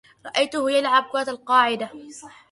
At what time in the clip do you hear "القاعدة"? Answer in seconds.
1.29-1.89